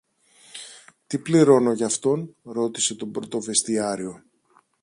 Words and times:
Τι 1.07 1.19
πληρώνω 1.19 1.73
γι' 1.73 1.83
αυτόν; 1.83 2.35
ρώτησε 2.43 2.95
τον 2.95 3.11
πρωτοβεστιάριο. 3.11 4.23